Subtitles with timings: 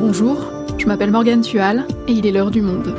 [0.00, 2.96] Bonjour, je m'appelle Morgane Tual et il est l'heure du monde.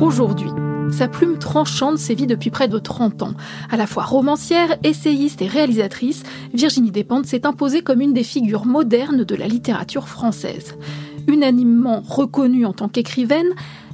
[0.00, 0.48] Aujourd'hui,
[0.90, 3.34] sa plume tranchante sévit depuis près de 30 ans.
[3.70, 6.22] À la fois romancière, essayiste et réalisatrice,
[6.54, 10.76] Virginie Despentes s'est imposée comme une des figures modernes de la littérature française.
[11.28, 13.46] Unanimement reconnue en tant qu'écrivaine,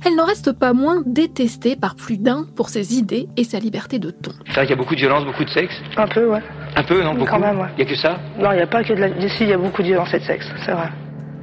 [0.04, 3.98] elle n'en reste pas moins détestée par plus d'un pour ses idées et sa liberté
[3.98, 4.32] de ton.
[4.46, 6.42] C'est vrai qu'il y a beaucoup de violence, beaucoup de sexe Un peu, ouais.
[6.76, 7.68] Un peu, non Beaucoup Quand même, ouais.
[7.78, 9.08] Il n'y a que ça Non, il n'y a pas que de la...
[9.08, 10.88] Ici, il y a beaucoup de violence et de sexe, c'est vrai.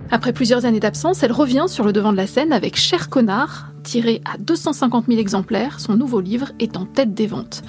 [0.09, 3.67] Après plusieurs années d'absence, elle revient sur le devant de la scène avec Cher Connard,
[3.83, 7.61] tiré à 250 000 exemplaires, son nouveau livre est en tête des ventes.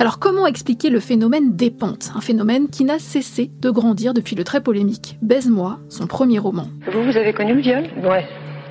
[0.00, 2.10] Alors comment expliquer le phénomène des pentes?
[2.16, 6.66] Un phénomène qui n'a cessé de grandir depuis le très polémique Baise-moi, son premier roman.
[6.90, 7.82] Vous, vous avez connu le viol?
[8.02, 8.24] Ouais.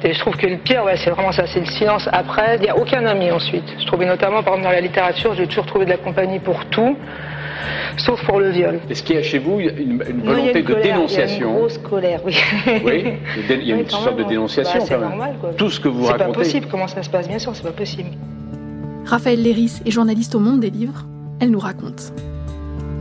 [0.03, 2.55] Et je trouve que le pire, ouais, c'est vraiment ça, c'est le silence après.
[2.55, 3.65] Il n'y a aucun ami ensuite.
[3.79, 6.65] Je trouvais notamment, par exemple, dans la littérature, j'ai toujours trouvé de la compagnie pour
[6.71, 6.95] tout,
[7.97, 8.79] sauf pour le viol.
[8.89, 10.73] Est-ce qu'il y a chez vous une, une Non, il y a volonté une de
[10.73, 12.35] colère, dénonciation Il y a une grosse colère, oui.
[12.85, 13.03] Oui,
[13.49, 14.29] il y a une Oui, sorte de même.
[14.29, 15.09] dénonciation Bah, c'est quand même.
[15.09, 15.49] normal, quoi.
[15.57, 16.37] Tout ce que vous C'est pas racontez.
[16.39, 18.09] possible, comment ça se passe, bien sûr, c'est pas possible.
[19.05, 21.05] Raphaël Léris est journaliste au Monde des Livres,
[21.39, 22.13] elle nous raconte.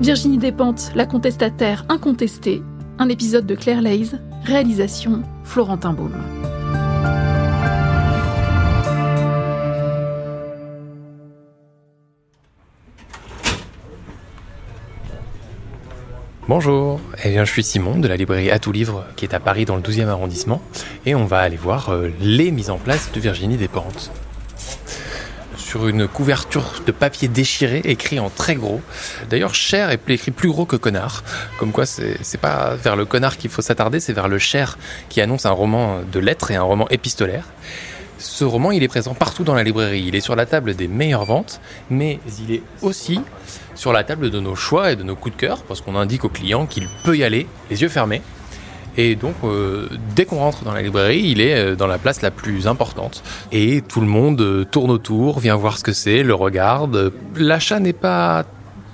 [0.01, 2.63] Virginie Despentes, la contestataire incontestée,
[2.99, 4.11] un épisode de Claire Leys,
[4.45, 6.17] réalisation Florentin Baume.
[16.49, 19.41] Bonjour, eh bien je suis Simon de la librairie À tout livre qui est à
[19.41, 20.63] Paris dans le 12e arrondissement
[21.05, 24.11] et on va aller voir euh, les mises en place de Virginie Despentes.
[25.69, 28.81] Sur une couverture de papier déchiré écrit en très gros.
[29.29, 31.23] D'ailleurs cher est écrit plus gros que connard.
[31.59, 34.79] Comme quoi c'est pas vers le connard qu'il faut s'attarder, c'est vers le cher
[35.11, 37.45] qui annonce un roman de lettres et un roman épistolaire.
[38.17, 40.05] Ce roman, il est présent partout dans la librairie.
[40.07, 41.61] Il est sur la table des meilleures ventes,
[41.91, 43.21] mais il est aussi
[43.75, 46.25] sur la table de nos choix et de nos coups de cœur, parce qu'on indique
[46.25, 48.23] au client qu'il peut y aller, les yeux fermés.
[48.99, 52.21] Et donc, euh, dès qu'on rentre dans la librairie, il est euh, dans la place
[52.21, 53.23] la plus importante.
[53.53, 57.13] Et tout le monde euh, tourne autour, vient voir ce que c'est, le regarde.
[57.37, 58.45] L'achat n'est pas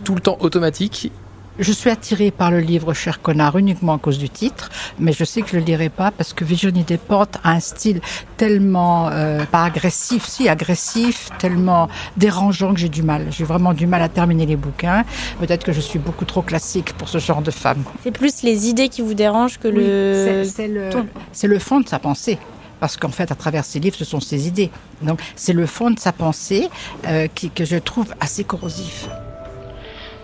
[0.05, 1.11] tout le temps automatique.
[1.59, 5.23] Je suis attirée par le livre Cher connard uniquement à cause du titre, mais je
[5.25, 8.01] sais que je le lirai pas parce que Virginie Despentes a un style
[8.37, 13.29] tellement euh, pas agressif, si agressif, tellement dérangeant que j'ai du mal.
[13.31, 15.05] J'ai vraiment du mal à terminer les bouquins.
[15.39, 17.85] Peut-être que je suis beaucoup trop classique pour ce genre de femme.
[18.03, 20.45] C'est plus les idées qui vous dérangent que Oui, le.
[20.45, 21.07] c'est- le, ton.
[21.31, 22.39] c'est le fond de sa pensée.
[22.81, 24.71] Parce qu'en fait, à travers ses livres, ce sont ses idées.
[25.03, 26.69] Donc, c'est le fond de sa pensée
[27.07, 29.09] euh, qui, que je trouve assez corrosif.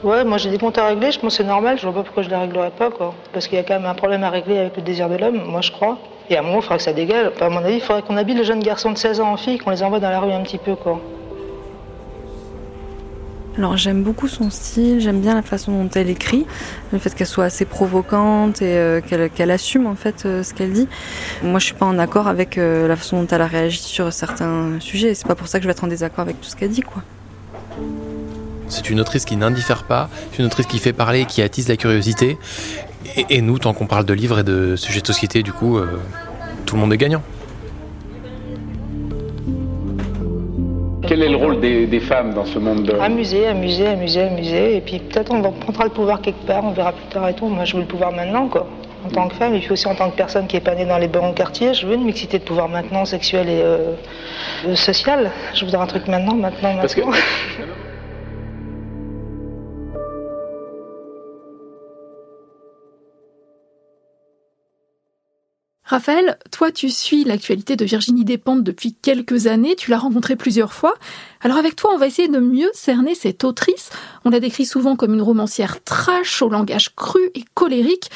[0.03, 2.23] Ouais, moi j'ai des comptes à régler, je pense c'est normal, je vois pas pourquoi
[2.23, 3.15] je les réglerais pas, quoi.
[3.35, 5.43] Parce qu'il y a quand même un problème à régler avec le désir de l'homme,
[5.45, 5.99] moi je crois.
[6.31, 7.33] Et à un moment, il faudra que ça dégage.
[7.39, 9.59] À mon avis, il faudrait qu'on habille les jeunes garçons de 16 ans en filles,
[9.59, 11.01] qu'on les envoie dans la rue un petit peu, quoi.
[13.59, 16.47] Alors j'aime beaucoup son style, j'aime bien la façon dont elle écrit,
[16.93, 20.55] le fait qu'elle soit assez provocante et euh, qu'elle qu'elle assume en fait euh, ce
[20.55, 20.89] qu'elle dit.
[21.43, 24.13] Moi je suis pas en accord avec euh, la façon dont elle a réagi sur
[24.13, 26.57] certains sujets, c'est pas pour ça que je vais être en désaccord avec tout ce
[26.57, 27.03] qu'elle dit quoi.
[28.71, 31.77] C'est une autrice qui n'indiffère pas, c'est une autrice qui fait parler, qui attise la
[31.77, 32.39] curiosité.
[33.17, 35.77] Et, et nous, tant qu'on parle de livres et de sujets de société, du coup,
[35.77, 36.01] euh,
[36.67, 37.23] tout le monde est gagnant.
[41.09, 42.93] Quel est le rôle des, des femmes dans ce monde de...
[42.93, 44.77] Amuser, amuser, amuser, amuser.
[44.77, 47.49] Et puis peut-être on prendra le pouvoir quelque part, on verra plus tard et tout.
[47.49, 48.69] Moi je veux le pouvoir maintenant, quoi.
[49.05, 50.85] En tant que femme, et puis aussi en tant que personne qui est pas née
[50.85, 53.95] dans les bons quartiers, je veux une mixité de pouvoir maintenant, sexuelle et euh,
[54.69, 55.33] euh, sociale.
[55.55, 57.01] Je voudrais un truc maintenant, maintenant, Parce que-
[65.91, 70.73] Raphaël, toi tu suis l'actualité de Virginie Despentes depuis quelques années, tu l'as rencontrée plusieurs
[70.73, 70.95] fois.
[71.41, 73.91] Alors avec toi on va essayer de mieux cerner cette autrice.
[74.25, 78.09] On la décrit souvent comme une romancière trash, au langage cru et colérique.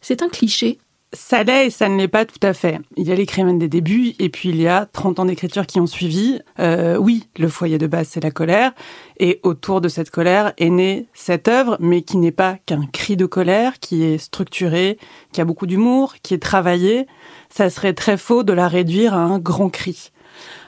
[0.00, 0.78] C'est un cliché.
[1.14, 2.80] Ça l'est et ça ne l'est pas tout à fait.
[2.96, 5.80] Il y a l'écrivaine des débuts et puis il y a 30 ans d'écriture qui
[5.80, 6.38] ont suivi.
[6.58, 8.72] Euh, oui, le foyer de base, c'est la colère.
[9.18, 13.16] Et autour de cette colère est née cette œuvre, mais qui n'est pas qu'un cri
[13.16, 14.98] de colère, qui est structuré,
[15.32, 17.06] qui a beaucoup d'humour, qui est travaillé.
[17.48, 20.10] Ça serait très faux de la réduire à un grand cri.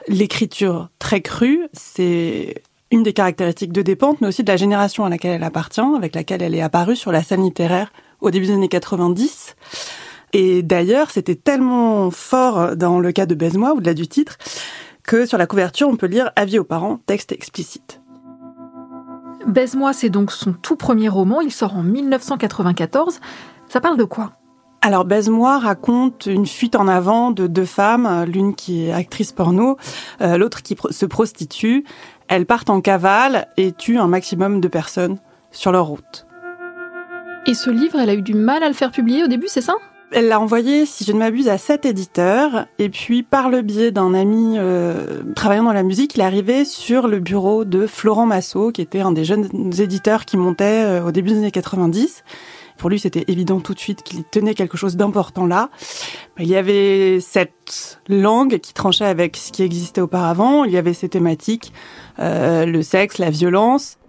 [0.07, 5.09] L'écriture très crue, c'est une des caractéristiques de Despentes, mais aussi de la génération à
[5.09, 8.53] laquelle elle appartient, avec laquelle elle est apparue sur la scène littéraire au début des
[8.53, 9.55] années 90.
[10.33, 14.37] Et d'ailleurs, c'était tellement fort dans le cas de Baise-moi, au-delà du titre,
[15.03, 18.01] que sur la couverture, on peut lire Avis aux parents, texte explicite.
[19.45, 23.19] Baise-moi, c'est donc son tout premier roman, il sort en 1994.
[23.67, 24.31] Ça parle de quoi?
[24.83, 29.77] Alors, Baise-moi raconte une fuite en avant de deux femmes, l'une qui est actrice porno,
[30.21, 31.83] euh, l'autre qui se prostitue.
[32.27, 35.19] Elles partent en cavale et tuent un maximum de personnes
[35.51, 36.25] sur leur route.
[37.45, 39.61] Et ce livre, elle a eu du mal à le faire publier au début, c'est
[39.61, 39.75] ça?
[40.11, 42.67] Elle l'a envoyé, si je ne m'abuse, à sept éditeurs.
[42.79, 46.65] Et puis, par le biais d'un ami euh, travaillant dans la musique, il est arrivé
[46.65, 49.49] sur le bureau de Florent Massot, qui était un des jeunes
[49.79, 52.23] éditeurs qui montait euh, au début des années 90.
[52.77, 55.69] Pour lui, c'était évident tout de suite qu'il tenait quelque chose d'important là.
[56.39, 60.63] Il y avait cette langue qui tranchait avec ce qui existait auparavant.
[60.63, 61.73] Il y avait ces thématiques,
[62.19, 63.99] euh, le sexe, la violence.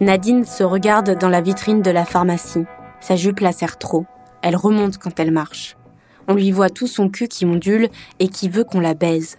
[0.00, 2.64] Nadine se regarde dans la vitrine de la pharmacie.
[3.00, 4.06] Sa jupe la serre trop.
[4.42, 5.76] Elle remonte quand elle marche.
[6.28, 9.38] On lui voit tout son cul qui ondule et qui veut qu'on la baise.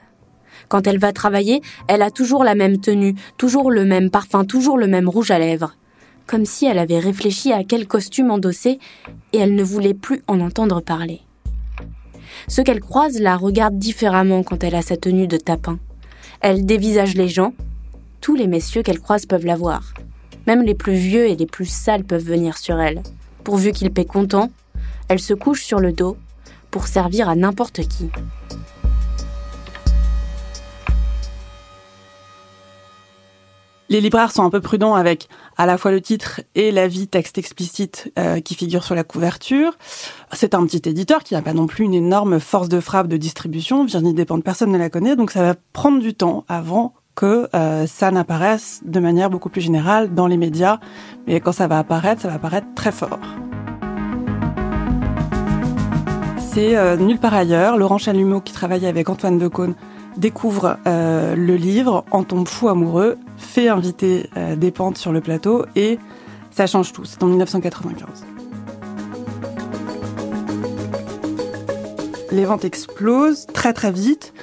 [0.70, 4.78] Quand elle va travailler, elle a toujours la même tenue, toujours le même parfum, toujours
[4.78, 5.76] le même rouge à lèvres
[6.28, 8.80] comme si elle avait réfléchi à quel costume endosser
[9.34, 11.22] et elle ne voulait plus en entendre parler.
[12.48, 15.80] Ceux qu'elle croise la regardent différemment quand elle a sa tenue de tapin.
[16.42, 17.54] Elle dévisage les gens.
[18.22, 19.94] Tous les messieurs qu'elle croise peuvent la voir.
[20.48, 23.02] Même les plus vieux et les plus sales peuvent venir sur elle.
[23.44, 24.50] Pourvu qu'ils paient content,
[25.14, 26.18] elle se couche sur le dos
[26.72, 28.10] pour servir à n'importe qui.
[33.90, 37.38] Les libraires sont un peu prudents avec à la fois le titre et l'avis texte
[37.38, 39.78] explicite euh, qui figure sur la couverture.
[40.32, 43.18] C'est un petit éditeur qui n'a pas non plus une énorme force de frappe de
[43.18, 43.86] distribution.
[43.86, 47.86] Virginie Despentes, personne ne la connaît, donc ça va prendre du temps avant que euh,
[47.86, 50.80] ça n'apparaisse de manière beaucoup plus générale dans les médias.
[51.28, 53.20] Mais quand ça va apparaître, ça va apparaître très fort.
[56.54, 57.78] C'est euh, nulle part ailleurs.
[57.78, 59.74] Laurent Chalumeau, qui travaille avec Antoine Decaune,
[60.18, 65.20] découvre euh, le livre, en tombe fou amoureux, fait inviter euh, des pentes sur le
[65.20, 65.98] plateau et
[66.52, 67.06] ça change tout.
[67.06, 68.24] C'est en 1995.
[72.32, 74.36] Les ventes explosent très très vite.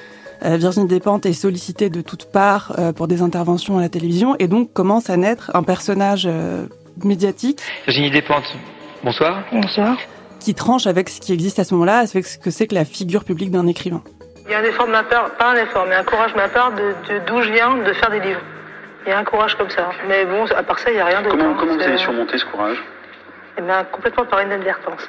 [0.45, 4.49] Euh, Virginie Despentes est sollicitée de toutes parts pour des interventions à la télévision et
[4.49, 6.29] donc commence à naître un personnage
[7.05, 7.61] médiatique.
[7.87, 8.57] Virginie Despentes,
[9.05, 9.45] bonsoir.
[9.53, 9.97] Bonsoir.
[10.41, 12.85] Qui tranche avec ce qui existe à ce moment-là, avec ce que c'est que la
[12.85, 14.03] figure publique d'un écrivain.
[14.47, 16.37] Il y a un effort de ma part, pas un effort, mais un courage de
[16.37, 16.95] ma part de
[17.27, 18.41] d'où je viens de faire des livres.
[19.07, 19.91] Il y a un courage comme ça.
[20.09, 21.37] Mais bon, à part ça, il n'y a rien d'autre.
[21.37, 22.83] Comment, comment vous avez surmonté ce courage?
[23.59, 25.09] Eh bien, complètement par inadvertance.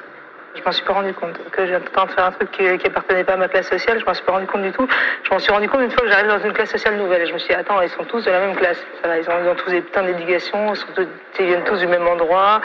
[0.54, 2.78] Je m'en suis pas rendu compte que j'étais en train de faire un truc qui,
[2.78, 3.98] qui appartenait pas à ma classe sociale.
[4.00, 4.86] Je m'en suis pas rendu compte du tout.
[5.24, 7.26] Je m'en suis rendu compte une fois que j'arrive dans une classe sociale nouvelle.
[7.26, 8.76] Je me suis dit, attends, ils sont tous de la même classe.
[9.04, 10.74] ils, ont, tous des putains d'éducation.
[11.38, 12.60] Ils, viennent tous du même endroit.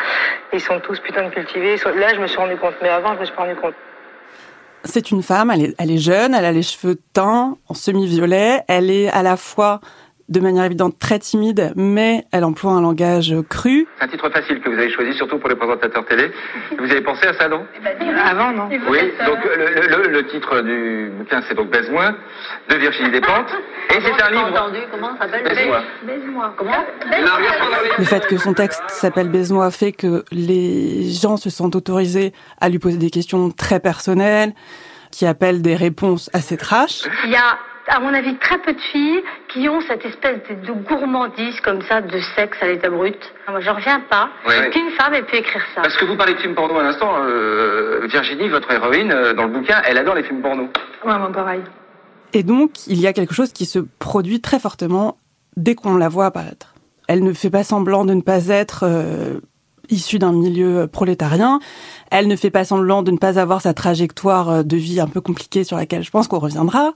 [0.51, 1.77] Ils sont tous putain de cultivés.
[1.95, 2.75] Là, je me suis rendu compte.
[2.81, 3.75] Mais avant, je me suis pas rendu compte.
[4.83, 9.09] C'est une femme, elle est jeune, elle a les cheveux teints en semi-violet, elle est
[9.09, 9.81] à la fois
[10.29, 13.87] de manière évidente très timide, mais elle emploie un langage cru.
[13.97, 16.31] C'est un titre facile que vous avez choisi, surtout pour les présentateurs télé.
[16.77, 17.65] Vous avez pensé à ça, non?
[18.25, 22.13] Avant, non Oui, donc le, le, le, titre du bouquin, c'est donc Baise-moi,
[22.69, 23.51] de Virginie Despentes.
[23.89, 24.47] Et c'est un livre...
[24.49, 25.81] entendu Comment ça s'appelle Baise-moi.
[26.05, 26.53] Baise-moi.
[26.57, 26.85] Comment
[27.97, 32.69] Le fait que son texte s'appelle Baise-moi fait que les gens se sentent autorisés à
[32.69, 34.53] lui poser des questions très personnelles,
[35.11, 37.03] qui appellent des réponses assez trash.
[37.25, 37.57] Il y a
[37.87, 42.01] à mon avis, très peu de filles qui ont cette espèce de, gourmandise comme ça,
[42.01, 43.17] de sexe à l'état brut.
[43.47, 44.29] Moi, je reviens pas
[44.71, 45.81] qu'une femme ait pu écrire ça.
[45.81, 49.43] Parce que vous parlez de films porno à l'instant, euh, Virginie, votre héroïne, euh, dans
[49.43, 50.63] le bouquin, elle adore les films porno.
[51.05, 51.61] Ouais, moi, pareil.
[52.33, 55.17] Et donc, il y a quelque chose qui se produit très fortement
[55.55, 56.73] dès qu'on la voit apparaître.
[57.07, 59.39] Elle ne fait pas semblant de ne pas être euh,
[59.89, 61.59] issue d'un milieu prolétarien.
[62.11, 65.21] Elle ne fait pas semblant de ne pas avoir sa trajectoire de vie un peu
[65.21, 66.93] compliquée sur laquelle je pense qu'on reviendra.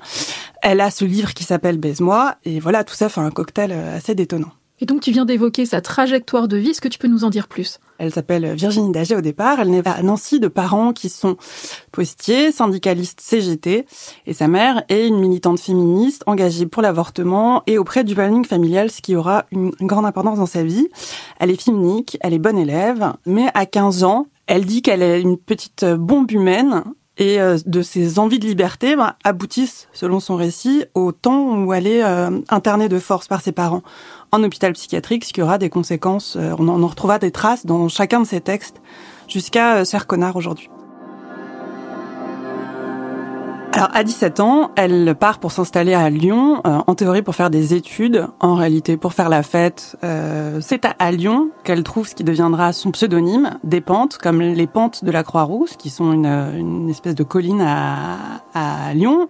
[0.61, 2.35] Elle a ce livre qui s'appelle Baise-moi.
[2.45, 4.51] Et voilà, tout ça fait un cocktail euh, assez détonnant.
[4.81, 7.29] Et donc tu viens d'évoquer sa trajectoire de vie, est-ce que tu peux nous en
[7.29, 7.79] dire plus?
[7.99, 11.37] Elle s'appelle Virginie Daget au départ, elle naît à Nancy de parents qui sont
[11.91, 13.85] postiers, syndicalistes CGT,
[14.25, 18.89] et sa mère est une militante féministe engagée pour l'avortement et auprès du planning familial,
[18.89, 20.87] ce qui aura une grande importance dans sa vie.
[21.39, 25.21] Elle est féminique, elle est bonne élève, mais à 15 ans, elle dit qu'elle est
[25.21, 26.83] une petite bombe humaine
[27.17, 31.71] et euh, de ses envies de liberté ben, aboutissent, selon son récit, au temps où
[31.71, 33.83] elle est euh, internée de force par ses parents
[34.31, 36.35] en hôpital psychiatrique, ce qui aura des conséquences.
[36.35, 38.81] Euh, on en retrouvera des traces dans chacun de ses textes
[39.27, 40.69] jusqu'à Serre Connard aujourd'hui.
[43.73, 47.49] Alors à 17 ans, elle part pour s'installer à Lyon, euh, en théorie pour faire
[47.49, 49.95] des études, en réalité pour faire la fête.
[50.03, 54.67] Euh, c'est à, Lyon qu'elle trouve ce qui deviendra son pseudonyme, des pentes, comme les
[54.67, 58.17] pentes de la Croix-Rousse, qui sont une, espèce de colline à,
[58.53, 59.29] à Lyon.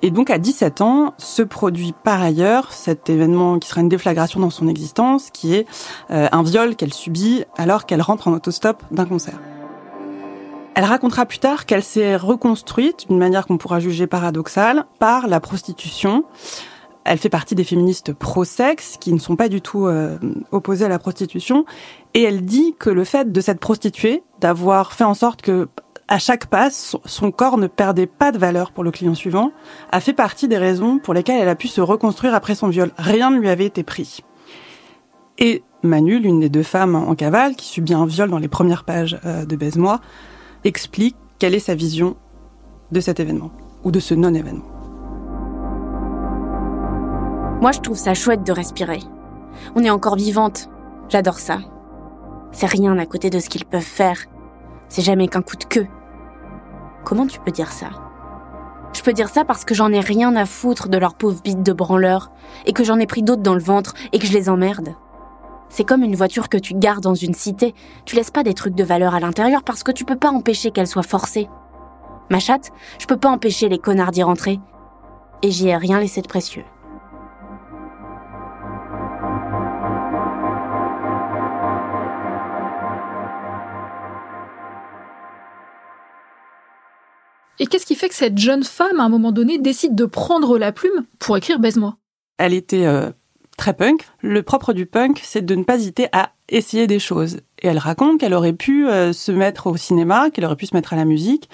[0.00, 4.40] Et donc à 17 ans, se produit par ailleurs cet événement qui sera une déflagration
[4.40, 5.66] dans son existence, qui est
[6.10, 9.38] euh, un viol qu'elle subit alors qu'elle rentre en autostop d'un concert.
[10.74, 15.38] Elle racontera plus tard qu'elle s'est reconstruite d'une manière qu'on pourra juger paradoxale par la
[15.38, 16.24] prostitution.
[17.04, 20.18] Elle fait partie des féministes pro-sexe qui ne sont pas du tout euh,
[20.50, 21.64] opposées à la prostitution.
[22.14, 25.68] Et elle dit que le fait de s'être prostituée, d'avoir fait en sorte que
[26.08, 29.52] à chaque pas, son corps ne perdait pas de valeur pour le client suivant,
[29.90, 32.90] a fait partie des raisons pour lesquelles elle a pu se reconstruire après son viol.
[32.98, 34.22] Rien ne lui avait été pris.
[35.38, 38.84] Et Manu, l'une des deux femmes en cavale, qui subit un viol dans les premières
[38.84, 40.00] pages euh, de Baise-moi,
[40.64, 42.16] explique quelle est sa vision
[42.90, 43.50] de cet événement,
[43.82, 44.64] ou de ce non-événement.
[47.60, 49.00] Moi, je trouve ça chouette de respirer.
[49.74, 50.68] On est encore vivante.
[51.08, 51.58] J'adore ça.
[52.52, 54.18] C'est rien à côté de ce qu'ils peuvent faire.
[54.88, 55.86] C'est jamais qu'un coup de queue.
[57.04, 57.88] Comment tu peux dire ça?
[58.94, 61.62] Je peux dire ça parce que j'en ai rien à foutre de leur pauvre bite
[61.62, 62.30] de branleur,
[62.64, 64.94] et que j'en ai pris d'autres dans le ventre, et que je les emmerde.
[65.76, 67.74] C'est comme une voiture que tu gardes dans une cité.
[68.04, 70.70] Tu laisses pas des trucs de valeur à l'intérieur parce que tu peux pas empêcher
[70.70, 71.48] qu'elle soit forcée.
[72.30, 74.60] Ma chatte, je peux pas empêcher les connards d'y rentrer.
[75.42, 76.62] Et j'y ai rien laissé de précieux.
[87.58, 90.56] Et qu'est-ce qui fait que cette jeune femme, à un moment donné, décide de prendre
[90.56, 91.96] la plume pour écrire Baise-moi?
[92.38, 93.10] Elle était euh,
[93.56, 94.06] très punk.
[94.20, 97.38] Le propre du punk, c'est de ne pas hésiter à essayer des choses.
[97.62, 100.74] Et elle raconte qu'elle aurait pu euh, se mettre au cinéma, qu'elle aurait pu se
[100.74, 101.48] mettre à la musique.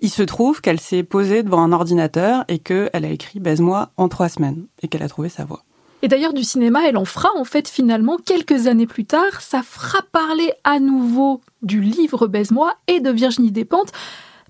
[0.00, 4.08] Il se trouve qu'elle s'est posée devant un ordinateur et qu'elle a écrit Baise-moi en
[4.08, 5.62] trois semaines et qu'elle a trouvé sa voix.
[6.02, 9.40] Et d'ailleurs, du cinéma, elle en fera en fait finalement quelques années plus tard.
[9.40, 13.92] Ça fera parler à nouveau du livre Baise-moi et de Virginie Despentes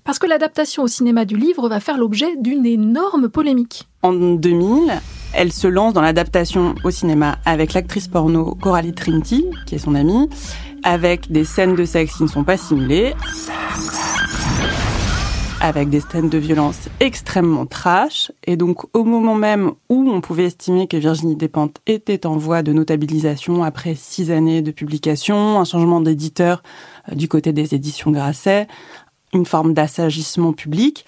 [0.07, 3.89] parce que l'adaptation au cinéma du livre va faire l'objet d'une énorme polémique.
[4.03, 5.01] En 2000,
[5.33, 9.95] elle se lance dans l'adaptation au cinéma avec l'actrice porno Coralie Trinity, qui est son
[9.95, 10.29] amie,
[10.83, 13.15] avec des scènes de sexe qui ne sont pas simulées,
[15.59, 18.31] avec des scènes de violence extrêmement trash.
[18.45, 22.63] Et donc, au moment même où on pouvait estimer que Virginie Despentes était en voie
[22.63, 26.63] de notabilisation après six années de publication, un changement d'éditeur
[27.11, 28.67] euh, du côté des éditions Grasset,
[29.33, 31.05] une forme d'assagissement public,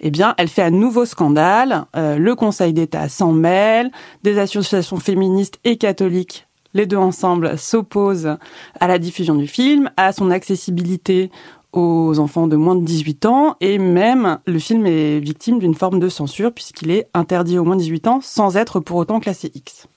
[0.00, 1.86] eh bien, elle fait un nouveau scandale.
[1.96, 3.90] Euh, le Conseil d'État s'en mêle,
[4.22, 8.36] des associations féministes et catholiques, les deux ensemble, s'opposent
[8.80, 11.30] à la diffusion du film, à son accessibilité
[11.72, 15.98] aux enfants de moins de 18 ans, et même le film est victime d'une forme
[15.98, 19.50] de censure puisqu'il est interdit aux moins de 18 ans sans être pour autant classé
[19.54, 19.88] X.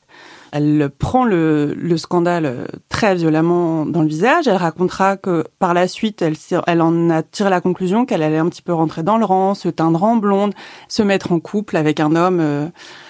[0.51, 4.47] Elle prend le, scandale très violemment dans le visage.
[4.47, 6.35] Elle racontera que par la suite, elle,
[6.67, 9.53] elle en a tiré la conclusion qu'elle allait un petit peu rentrer dans le rang,
[9.53, 10.53] se teindre en blonde,
[10.87, 12.67] se mettre en couple avec un homme, euh,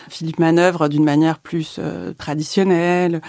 [0.10, 3.22] Philippe Manœuvre, d'une manière plus euh, traditionnelle.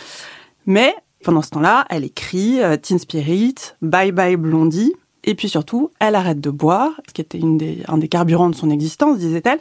[0.66, 4.94] Mais pendant ce temps-là, elle écrit euh, Teen Spirit, Bye Bye Blondie,
[5.28, 8.48] et puis surtout, elle arrête de boire, ce qui était une des, un des carburants
[8.48, 9.58] de son existence, disait-elle.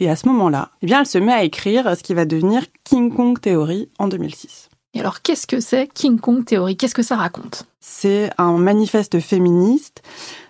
[0.00, 2.62] Et à ce moment-là, eh bien, elle se met à écrire ce qui va devenir
[2.82, 4.68] King Kong Theory en 2006.
[4.94, 6.76] Et alors, qu'est-ce que c'est King Kong Theory?
[6.76, 7.68] Qu'est-ce que ça raconte?
[7.78, 10.02] C'est un manifeste féministe.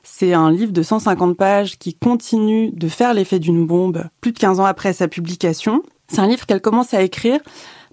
[0.02, 4.38] C'est un livre de 150 pages qui continue de faire l'effet d'une bombe plus de
[4.38, 5.82] 15 ans après sa publication.
[6.08, 7.40] C'est un livre qu'elle commence à écrire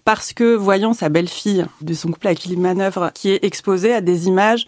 [0.05, 4.27] parce que, voyant sa belle-fille de son couple avec Manœuvre, qui est exposée à des
[4.27, 4.65] images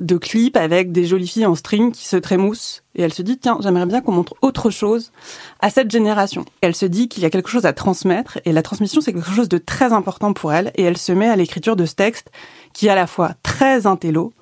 [0.00, 2.82] de clips avec des jolies filles en string qui se trémoussent.
[2.94, 5.12] Et elle se dit, tiens, j'aimerais bien qu'on montre autre chose
[5.60, 6.44] à cette génération.
[6.60, 9.30] elle se dit qu'il y a quelque chose à transmettre, et la transmission, c'est quelque
[9.30, 12.30] chose de très important pour elle, et elle se met à l'écriture de ce texte
[12.72, 14.32] qui est à la fois très intello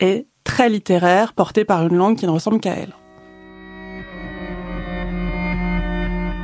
[0.00, 2.94] et très littéraire, porté par une langue qui ne ressemble qu'à elle.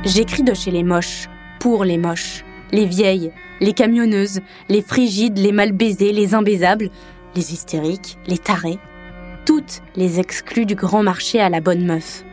[0.03, 5.51] J'écris de chez les moches, pour les moches, les vieilles, les camionneuses, les frigides, les
[5.51, 6.89] mal baisées, les imbaisables,
[7.35, 8.79] les hystériques, les tarés,
[9.45, 12.23] toutes les exclues du grand marché à la bonne meuf.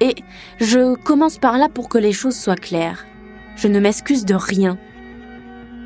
[0.00, 0.14] Et
[0.58, 3.06] je commence par là pour que les choses soient claires.
[3.56, 4.78] Je ne m'excuse de rien.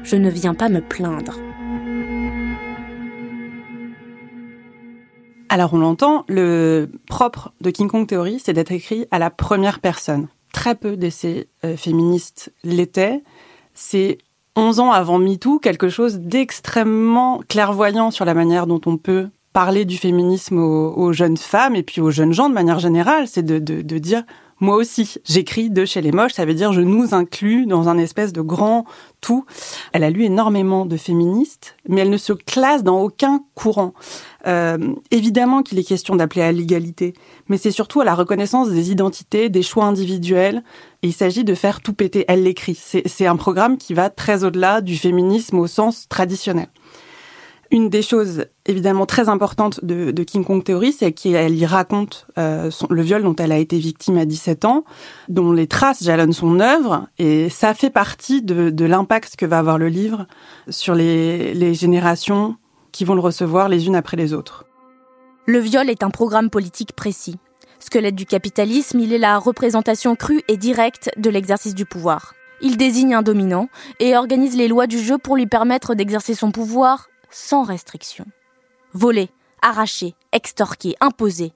[0.02, 1.38] Je ne viens pas me plaindre.
[5.48, 9.80] Alors on l'entend, le propre de King Kong Theory, c'est d'être écrit à la première
[9.80, 10.28] personne.
[10.52, 13.22] Très peu d'essais euh, féministes l'étaient.
[13.74, 14.18] C'est
[14.60, 19.84] 11 ans avant MeToo, quelque chose d'extrêmement clairvoyant sur la manière dont on peut parler
[19.84, 23.58] du féminisme aux, jeunes femmes et puis aux jeunes gens de manière générale, c'est de,
[23.58, 24.22] de, dire
[24.60, 27.96] moi aussi, j'écris de chez les moches, ça veut dire je nous inclus dans un
[27.96, 28.84] espèce de grand
[29.20, 29.44] tout.
[29.92, 33.94] Elle a lu énormément de féministes, mais elle ne se classe dans aucun courant.
[34.46, 34.78] Euh,
[35.10, 37.14] évidemment qu'il est question d'appeler à l'égalité,
[37.48, 40.62] mais c'est surtout à la reconnaissance des identités, des choix individuels.
[41.02, 42.24] Il s'agit de faire tout péter.
[42.28, 42.74] Elle l'écrit.
[42.74, 46.68] C'est un programme qui va très au-delà du féminisme au sens traditionnel.
[47.72, 52.68] Une des choses évidemment très importantes de, King Kong Theory, c'est qu'elle y raconte euh,
[52.88, 54.84] le viol dont elle a été victime à 17 ans,
[55.28, 59.78] dont les traces jalonnent son œuvre, et ça fait partie de, l'impact que va avoir
[59.78, 60.26] le livre
[60.68, 62.56] sur les, les générations
[62.90, 64.64] qui vont le recevoir les unes après les autres.
[65.46, 67.36] Le viol est un programme politique précis.
[67.78, 72.34] Squelette du capitalisme, il est la représentation crue et directe de l'exercice du pouvoir.
[72.62, 73.68] Il désigne un dominant
[74.00, 78.26] et organise les lois du jeu pour lui permettre d'exercer son pouvoir sans restriction.
[78.92, 79.30] Voler,
[79.62, 81.52] arracher, extorquer, imposer.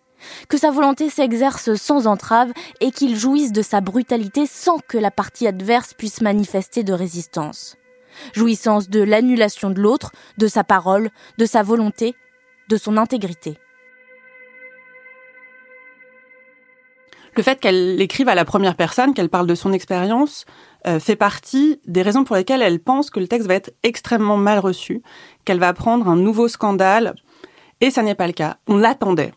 [0.48, 5.10] Que sa volonté s'exerce sans entrave et qu'il jouisse de sa brutalité sans que la
[5.10, 7.76] partie adverse puisse manifester de résistance.
[8.32, 12.14] Jouissance de l'annulation de l'autre, de sa parole, de sa volonté,
[12.68, 13.58] de son intégrité.
[17.36, 20.44] Le fait qu'elle écrive à la première personne, qu'elle parle de son expérience,
[20.86, 24.36] euh, fait partie des raisons pour lesquelles elle pense que le texte va être extrêmement
[24.36, 25.02] mal reçu,
[25.44, 27.14] qu'elle va prendre un nouveau scandale.
[27.80, 28.58] Et ça n'est pas le cas.
[28.68, 29.32] On l'attendait.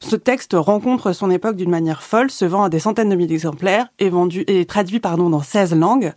[0.00, 3.28] Ce texte rencontre son époque d'une manière folle, se vend à des centaines de milliers
[3.28, 6.12] d'exemplaires, vendu et traduit pardon dans 16 langues,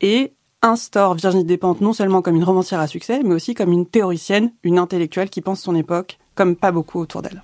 [0.00, 3.86] et instaure Virginie Despentes non seulement comme une romancière à succès, mais aussi comme une
[3.86, 7.42] théoricienne, une intellectuelle qui pense son époque comme pas beaucoup autour d'elle.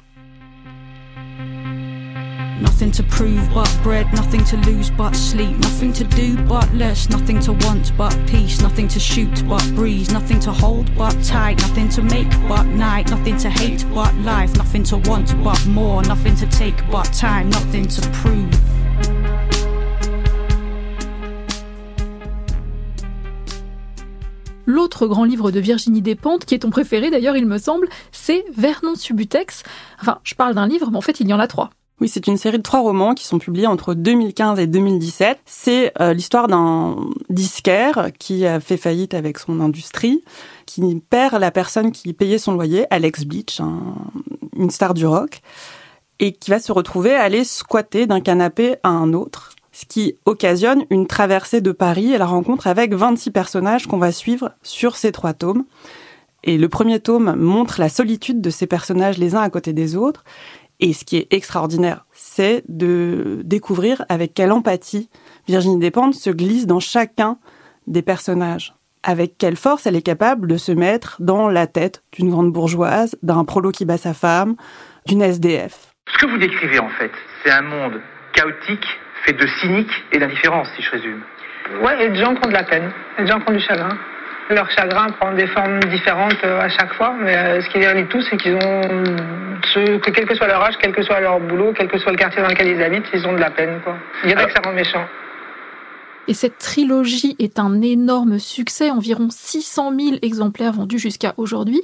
[2.63, 7.09] Nothing to prove but bread, nothing to lose but sleep, nothing to do but less,
[7.09, 11.59] nothing to want but peace, nothing to shoot but breeze, nothing to hold but tight,
[11.59, 16.03] nothing to make but night, nothing to hate but life, nothing to want but more,
[16.03, 18.49] nothing to take but time, nothing to prove.
[24.67, 28.45] L'autre grand livre de Virginie Despentes, qui est ton préféré d'ailleurs, il me semble, c'est
[28.57, 29.65] Vernon Subutex.
[30.01, 31.71] Enfin, je parle d'un livre, mais en fait, il y en a trois.
[32.03, 35.39] Oui, c'est une série de trois romans qui sont publiés entre 2015 et 2017.
[35.47, 36.97] C'est euh, l'histoire d'un
[37.31, 40.25] disquaire qui a fait faillite avec son industrie,
[40.67, 43.61] qui perd la personne qui payait son loyer, Alex Beach,
[44.57, 45.43] une star du rock,
[46.19, 50.17] et qui va se retrouver à aller squatter d'un canapé à un autre, ce qui
[50.27, 54.97] occasionne une traversée de Paris et la rencontre avec 26 personnages qu'on va suivre sur
[54.97, 55.63] ces trois tomes.
[56.45, 59.95] Et le premier tome montre la solitude de ces personnages les uns à côté des
[59.95, 60.25] autres.
[60.83, 65.09] Et ce qui est extraordinaire, c'est de découvrir avec quelle empathie
[65.47, 67.39] Virginie Despentes se glisse dans chacun
[67.87, 68.75] des personnages.
[69.05, 73.17] Avec quelle force elle est capable de se mettre dans la tête d'une grande bourgeoise,
[73.23, 74.57] d'un prolo qui bat sa femme,
[75.07, 75.95] d'une SDF.
[76.13, 77.13] Ce que vous décrivez en fait,
[77.45, 78.01] c'est un monde
[78.33, 78.87] chaotique,
[79.25, 81.23] fait de cynique et d'indifférence, si je résume.
[81.85, 83.61] Ouais, et de gens qui ont de la peine, et de gens qui ont du
[83.61, 83.97] chagrin.
[84.51, 87.89] Leur chagrin prend des formes différentes euh, à chaque fois, mais euh, ce qui les
[87.89, 88.81] relie tous, c'est qu'ils ont,
[89.75, 92.19] que quel que soit leur âge, quel que soit leur boulot, quel que soit le
[92.19, 93.81] quartier dans lequel ils habitent, ils ont de la peine.
[93.85, 93.97] Quoi.
[94.25, 95.07] Il y en a que ça rend méchant.
[96.29, 101.81] Et cette trilogie est un énorme succès, environ 600 000 exemplaires vendus jusqu'à aujourd'hui.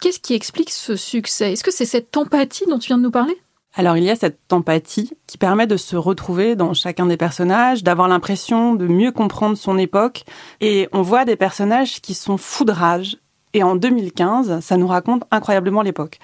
[0.00, 1.52] Qu'est-ce qui explique ce succès?
[1.52, 3.36] Est-ce que c'est cette empathie dont tu viens de nous parler?
[3.78, 7.84] Alors il y a cette empathie qui permet de se retrouver dans chacun des personnages,
[7.84, 10.24] d'avoir l'impression de mieux comprendre son époque.
[10.60, 13.18] Et on voit des personnages qui sont foudrages.
[13.54, 16.18] Et en 2015, ça nous raconte incroyablement l'époque.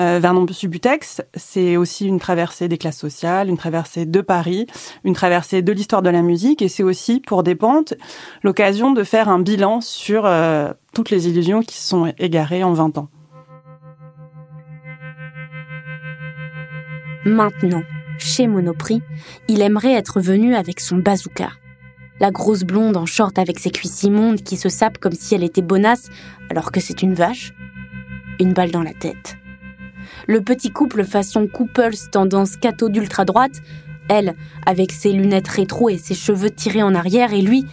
[0.00, 4.66] Euh, Vernon Subutex, c'est aussi une traversée des classes sociales, une traversée de Paris,
[5.04, 7.94] une traversée de l'histoire de la musique, et c'est aussi pour Despentes
[8.42, 12.72] l'occasion de faire un bilan sur euh, toutes les illusions qui se sont égarées en
[12.72, 13.08] 20 ans.
[17.26, 17.82] Maintenant,
[18.18, 19.02] chez Monoprix,
[19.48, 21.50] il aimerait être venu avec son bazooka.
[22.20, 25.42] La grosse blonde en short avec ses cuisses immondes qui se sapent comme si elle
[25.42, 26.08] était bonasse
[26.50, 27.52] alors que c'est une vache.
[28.38, 29.36] Une balle dans la tête.
[30.28, 33.60] Le petit couple façon Couples tendance cato d'ultra droite,
[34.08, 37.64] elle avec ses lunettes rétro et ses cheveux tirés en arrière et lui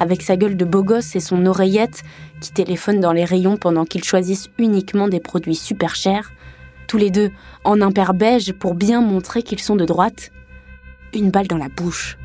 [0.00, 2.02] avec sa gueule de beau gosse et son oreillette
[2.40, 6.32] qui téléphone dans les rayons pendant qu'ils choisissent uniquement des produits super chers,
[6.92, 7.30] tous les deux
[7.64, 10.30] en impair beige pour bien montrer qu'ils sont de droite.
[11.14, 12.18] Une balle dans la bouche.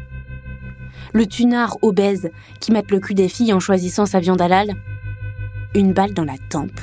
[1.13, 4.73] Le tunard obèse qui met le cul des filles en choisissant sa viande halal.
[5.73, 6.81] Une balle dans la tempe.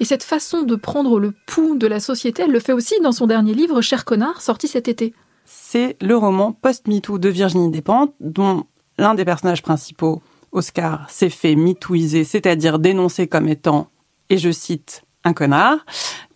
[0.00, 3.12] Et cette façon de prendre le pouls de la société, elle le fait aussi dans
[3.12, 5.12] son dernier livre, Cher connard, sorti cet été.
[5.44, 8.64] C'est le roman Post-MeToo de Virginie Despentes, dont
[8.96, 10.22] l'un des personnages principaux
[10.54, 13.88] Oscar s'est fait mitouiser, c'est-à-dire dénoncer comme étant,
[14.30, 15.84] et je cite, un connard,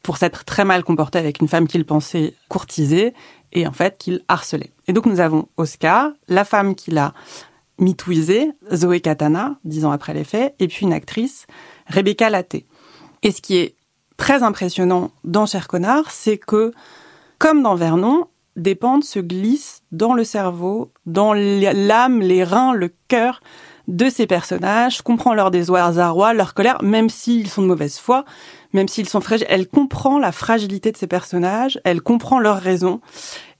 [0.03, 3.15] pour s'être très mal comporté avec une femme qu'il pensait courtiser
[3.53, 4.73] et en fait qu'il harcelait.
[4.87, 7.15] Et donc nous avons Oscar, la femme qu'il a
[7.79, 11.47] mitouisée, Zoé Katana, dix ans après les faits, et puis une actrice,
[11.87, 12.67] Rebecca Laté.
[13.23, 13.77] Et ce qui est
[14.17, 16.73] très impressionnant dans Cher Connard, c'est que,
[17.39, 18.27] comme dans Vernon,
[18.57, 23.41] Despentes se glisse dans le cerveau, dans l'âme, les reins, le cœur
[23.89, 28.25] de ces personnages, comprend leur désarroi, leur colère, même s'ils sont de mauvaise foi,
[28.73, 29.47] même s'ils sont fragiles.
[29.51, 33.01] Elle comprend la fragilité de ces personnages, elle comprend leurs raisons.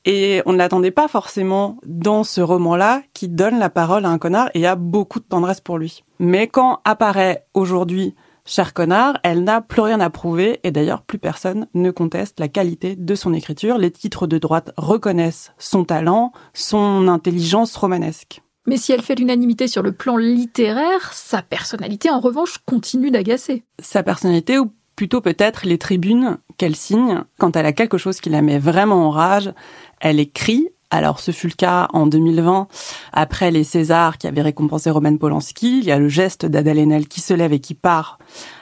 [0.05, 4.19] Et on ne l'attendait pas forcément dans ce roman-là qui donne la parole à un
[4.19, 6.05] connard et a beaucoup de tendresse pour lui.
[6.19, 8.15] Mais quand apparaît aujourd'hui
[8.51, 12.49] Cher connard, elle n'a plus rien à prouver et d'ailleurs plus personne ne conteste la
[12.49, 13.77] qualité de son écriture.
[13.77, 18.41] Les titres de droite reconnaissent son talent, son intelligence romanesque.
[18.69, 23.63] Mais si elle fait l'unanimité sur le plan littéraire, sa personnalité en revanche continue d'agacer.
[23.81, 28.29] Sa personnalité, ou plutôt peut-être les tribunes qu'elle signe, quand elle a quelque chose qui
[28.29, 29.55] la met vraiment en rage,
[30.03, 30.69] elle écrit.
[30.91, 32.69] Alors ce fut le cas en 2020,
[33.15, 37.09] après les Césars qui avaient récompensé Roman Polanski, il y a le geste d'Adèle Haenel
[37.09, 38.19] qui se lève et qui part.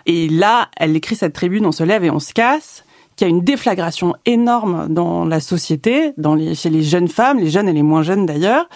[0.07, 2.85] Et là, elle écrit cette tribune, on se lève et on se casse
[3.17, 6.13] qu'il y a une déflagration énorme dans la société,
[6.55, 8.69] chez les jeunes femmes, les jeunes et les moins jeunes d'ailleurs,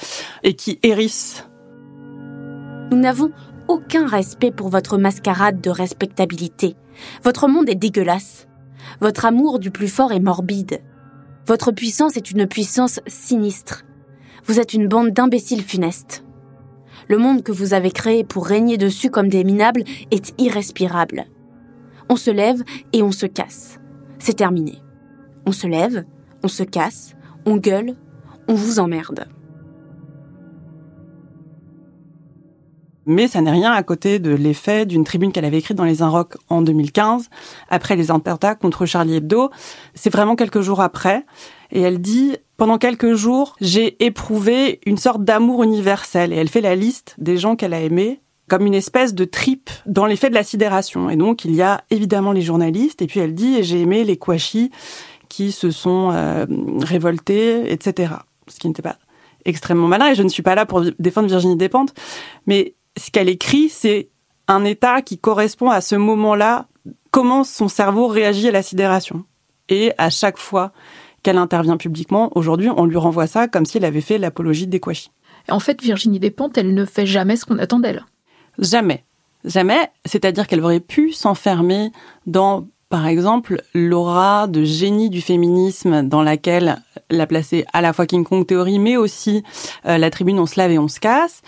[0.42, 1.46] et qui hérissent.
[2.90, 3.31] Nous n'avons
[3.68, 6.74] aucun respect pour votre mascarade de respectabilité.
[7.22, 8.48] Votre monde est dégueulasse.
[9.00, 10.81] Votre amour du plus fort est morbide.
[11.46, 13.85] Votre puissance est une puissance sinistre.
[14.46, 16.24] Vous êtes une bande d'imbéciles funestes.
[17.09, 21.26] Le monde que vous avez créé pour régner dessus comme des minables est irrespirable.
[22.09, 23.80] On se lève et on se casse
[24.20, 24.78] c'est terminé.
[25.46, 26.04] On se lève,
[26.44, 27.96] on se casse, on gueule,
[28.46, 29.26] on vous emmerde.
[33.06, 36.02] Mais ça n'est rien à côté de l'effet d'une tribune qu'elle avait écrite dans les
[36.02, 37.28] Inrocks en 2015,
[37.68, 39.50] après les attentats contre Charlie Hebdo.
[39.94, 41.24] C'est vraiment quelques jours après.
[41.72, 46.33] Et elle dit, pendant quelques jours, j'ai éprouvé une sorte d'amour universel.
[46.33, 48.20] Et elle fait la liste des gens qu'elle a aimés
[48.51, 51.09] comme une espèce de tripe dans l'effet de la sidération.
[51.09, 54.17] Et donc, il y a évidemment les journalistes, et puis elle dit, j'ai aimé les
[54.17, 54.73] Kouachi
[55.29, 56.47] qui se sont euh,
[56.81, 58.15] révoltés, etc.
[58.49, 58.97] Ce qui n'était pas
[59.45, 61.95] extrêmement malin, et je ne suis pas là pour défendre Virginie Despentes,
[62.47, 64.11] mais ce qu'elle écrit, c'est
[64.49, 66.67] un état qui correspond à ce moment-là,
[67.13, 69.25] comment son cerveau réagit à la sidération.
[69.69, 70.73] Et à chaque fois
[71.23, 74.81] qu'elle intervient publiquement, aujourd'hui, on lui renvoie ça comme si elle avait fait l'apologie des
[74.81, 75.13] Kouachi.
[75.49, 78.05] En fait, Virginie Despentes, elle ne fait jamais ce qu'on attend d'elle.
[78.61, 79.05] Jamais.
[79.44, 79.90] Jamais.
[80.05, 81.90] C'est-à-dire qu'elle aurait pu s'enfermer
[82.27, 88.07] dans, par exemple, l'aura de génie du féminisme dans laquelle la placer à la fois
[88.07, 89.42] King Kong Theory, mais aussi
[89.87, 91.42] euh, la tribune On se lave et on se casse.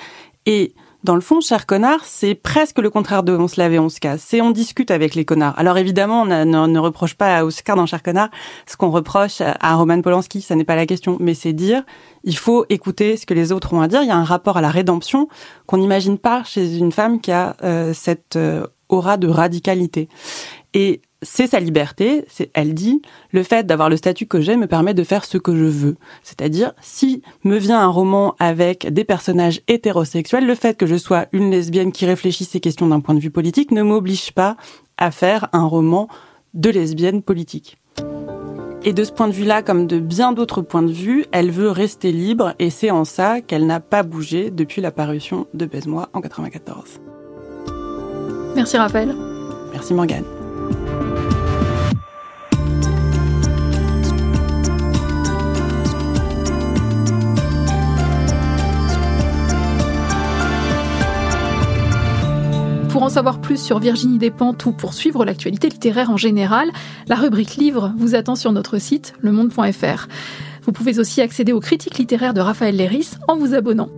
[0.46, 3.78] Et dans le fond, cher connard, c'est presque le contraire de on se lave et
[3.78, 4.24] on se casse.
[4.26, 5.58] C'est on discute avec les connards.
[5.58, 8.30] Alors évidemment, on ne, reproche pas à Oscar dans cher connard
[8.66, 11.16] ce qu'on reproche à Roman Polanski, ça n'est pas la question.
[11.20, 11.82] Mais c'est dire,
[12.24, 14.02] il faut écouter ce que les autres ont à dire.
[14.02, 15.28] Il y a un rapport à la rédemption
[15.66, 20.08] qu'on n'imagine pas chez une femme qui a euh, cette euh, aura de radicalité.
[21.22, 22.24] C'est sa liberté.
[22.54, 25.56] Elle dit le fait d'avoir le statut que j'ai me permet de faire ce que
[25.56, 25.96] je veux.
[26.22, 31.26] C'est-à-dire, si me vient un roman avec des personnages hétérosexuels, le fait que je sois
[31.32, 34.56] une lesbienne qui réfléchit ces questions d'un point de vue politique ne m'oblige pas
[34.98, 36.08] à faire un roman
[36.54, 37.78] de lesbienne politique.
[38.84, 41.70] Et de ce point de vue-là, comme de bien d'autres points de vue, elle veut
[41.70, 46.08] rester libre et c'est en ça qu'elle n'a pas bougé depuis la parution de Baise-moi
[46.12, 47.00] en 94.
[48.56, 49.14] Merci Raphaël.
[49.72, 50.41] Merci Morgane.
[63.02, 66.70] Pour en savoir plus sur Virginie Despentes ou pour suivre l'actualité littéraire en général,
[67.08, 70.06] la rubrique Livres vous attend sur notre site lemonde.fr.
[70.62, 73.88] Vous pouvez aussi accéder aux critiques littéraires de Raphaël Léris en vous abonnant.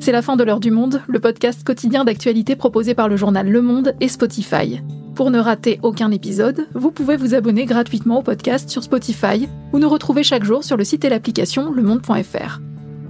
[0.00, 3.48] C'est la fin de l'heure du monde, le podcast quotidien d'actualité proposé par le journal
[3.48, 4.80] Le Monde et Spotify.
[5.14, 9.78] Pour ne rater aucun épisode, vous pouvez vous abonner gratuitement au podcast sur Spotify ou
[9.78, 12.58] nous retrouver chaque jour sur le site et l'application lemonde.fr.